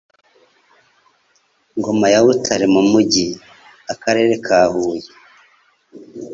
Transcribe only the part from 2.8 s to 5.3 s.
mujyi (Akarere ka Huye)